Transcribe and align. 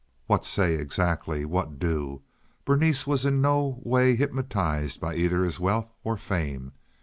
What 0.25 0.43
say 0.43 0.73
exactly? 0.73 1.45
What 1.45 1.77
do? 1.77 2.23
Berenice 2.65 3.05
was 3.05 3.23
in 3.23 3.39
no 3.39 3.79
way 3.83 4.15
hypnotized 4.15 4.99
by 4.99 5.13
either 5.13 5.43
his 5.43 5.59
wealth 5.59 5.93
or 6.03 6.17
fame. 6.17 6.71